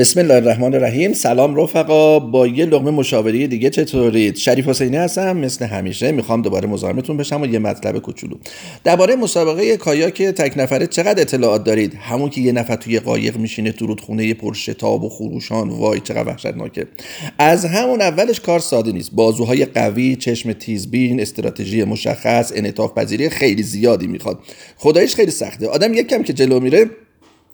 [0.00, 5.36] بسم الله الرحمن الرحیم سلام رفقا با یه لغمه مشاوره دیگه چطورید شریف حسینی هستم
[5.36, 8.36] مثل همیشه می‌خوام دوباره مزاحمتون بشم و یه مطلب کوچولو
[8.84, 13.72] درباره مسابقه کایاک تک نفره چقدر اطلاعات دارید همون که یه نفر توی قایق میشینه
[13.72, 16.86] تو رودخونه پرشتاب و خروشان وای چقدر وحشتناکه
[17.38, 23.62] از همون اولش کار ساده نیست بازوهای قوی چشم تیزبین استراتژی مشخص انعطاف پذیری خیلی
[23.62, 24.38] زیادی می‌خواد
[24.76, 26.90] خدایش خیلی سخته آدم یکم که جلو میره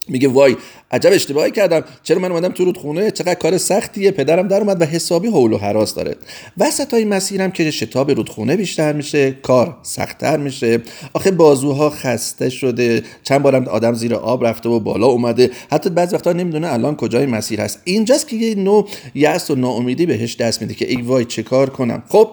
[0.09, 0.57] میگه وای
[0.91, 1.85] عجب اشتباهی کردم.
[2.03, 4.11] چرا من اومدم تو رودخونه؟ چقدر کار سختیه.
[4.11, 6.17] پدرم در اومد و حسابی حول و حراس داره.
[6.59, 10.83] وسط های مسیرم که شتاب رودخونه بیشتر میشه کار سختتر میشه.
[11.13, 13.03] آخه بازوها خسته شده.
[13.23, 15.51] چند بارم آدم زیر آب رفته و بالا اومده.
[15.71, 17.81] حتی بعض وقتا نمی‌دونه الان کجای مسیر هست.
[17.85, 21.71] اینجاست که یه نوع یأس و ناامیدی بهش دست میده که ای وای چه کار
[21.71, 22.31] کنم؟ خب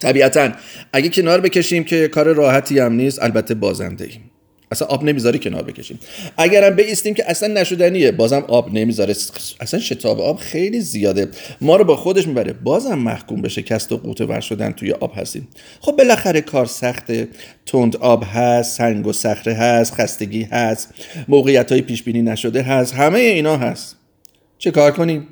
[0.00, 0.52] طبیعتا
[0.92, 4.30] اگه کنار بکشیم که کار راحتی هم نیست البته بازنده ایم
[4.72, 5.98] اصلا آب نمی‌ذاره کنار بکشیم.
[6.36, 8.12] اگرم بیستیم که اصلا نشدنیه.
[8.12, 9.14] بازم آب نمی‌ذاره.
[9.60, 11.28] اصلا شتاب آب خیلی زیاده.
[11.60, 12.52] ما رو با خودش می‌بره.
[12.52, 15.48] بازم محکوم به شکست و قوطه ور شدن توی آب هستیم.
[15.80, 17.28] خب بالاخره کار سخته.
[17.66, 20.94] تند آب هست سنگ و صخره هست خستگی هست
[21.28, 22.94] موقعیت های پیش بینی نشده هست.
[22.94, 23.96] همه اینا هست.
[24.58, 25.28] چه کار کنیم؟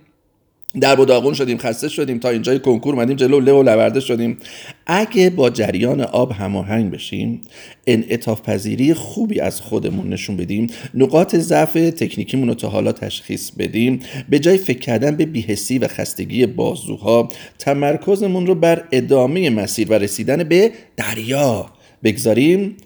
[0.80, 4.38] در داغون شدیم خسته شدیم تا اینجای کنکور اومدیم جلو له و لورده شدیم.
[4.86, 7.40] اگه با جریان آب هماهنگ بشیم
[7.86, 14.00] انعطاف پذیری خوبی از خودمون نشون بدیم نقاط ضعف تکنیکیمون رو تا حالا تشخیص بدیم
[14.28, 19.94] به جای فکر کردن به بیهسی و خستگی بازوها تمرکزمون رو بر ادامه مسیر و
[19.94, 21.75] رسیدن به دریا.
[22.04, 22.76] بگذاریم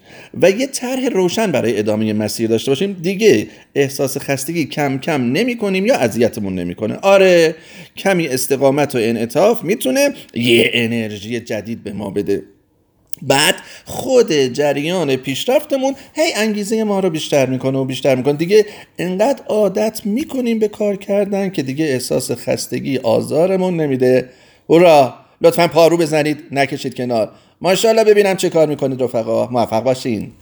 [0.43, 2.93] و یه طرح روشن برای ادامه مسیر داشته باشیم.
[2.93, 6.97] دیگه احساس خستگی کم کم نمی کنیم یا اذیتمون نمی‌کنه.
[6.97, 7.55] آره
[7.97, 12.43] کمی استقامت و انعطاف می‌تونه یه انرژی جدید به ما بده.
[13.23, 18.37] بعد خود جریان پیشرفتمون هی انگیزه ما رو بیشتر می‌کنه و بیشتر می‌کنه.
[18.37, 18.67] دیگه
[18.99, 24.29] انقدر عادت می‌کنیم به کار کردن که دیگه احساس خستگی آزارمون نمیده.
[24.69, 27.33] هورا لطفا پارو بزنید نکشید کنار.
[27.61, 29.47] ماشاءالله ببینم چه کار می‌کنید رفقا.
[29.47, 30.33] موفق باشین.